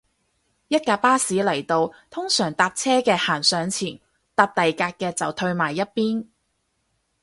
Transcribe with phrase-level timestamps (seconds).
[0.67, 3.99] 一架巴士嚟到，通常搭車嘅行上前，
[4.33, 6.25] 搭第架嘅就褪埋一邊